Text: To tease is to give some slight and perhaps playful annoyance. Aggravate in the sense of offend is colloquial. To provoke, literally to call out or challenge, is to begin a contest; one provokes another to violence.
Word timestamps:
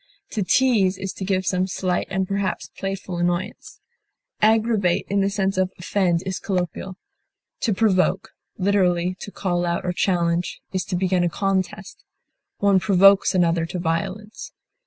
To 0.31 0.41
tease 0.41 0.97
is 0.97 1.13
to 1.13 1.23
give 1.23 1.45
some 1.45 1.67
slight 1.67 2.07
and 2.09 2.27
perhaps 2.27 2.71
playful 2.75 3.17
annoyance. 3.19 3.79
Aggravate 4.41 5.05
in 5.11 5.21
the 5.21 5.29
sense 5.29 5.59
of 5.59 5.71
offend 5.77 6.23
is 6.25 6.39
colloquial. 6.39 6.95
To 7.59 7.71
provoke, 7.75 8.31
literally 8.57 9.15
to 9.19 9.29
call 9.29 9.63
out 9.63 9.85
or 9.85 9.93
challenge, 9.93 10.59
is 10.73 10.85
to 10.85 10.95
begin 10.95 11.23
a 11.23 11.29
contest; 11.29 12.03
one 12.57 12.79
provokes 12.79 13.35
another 13.35 13.67
to 13.67 13.77
violence. 13.77 14.53